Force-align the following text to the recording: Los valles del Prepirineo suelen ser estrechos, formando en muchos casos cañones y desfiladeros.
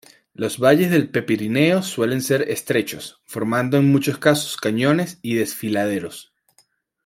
Los 0.33 0.57
valles 0.57 0.89
del 0.89 1.09
Prepirineo 1.11 1.83
suelen 1.83 2.23
ser 2.23 2.49
estrechos, 2.49 3.21
formando 3.27 3.77
en 3.77 3.91
muchos 3.91 4.17
casos 4.17 4.57
cañones 4.57 5.19
y 5.21 5.35
desfiladeros. 5.35 6.33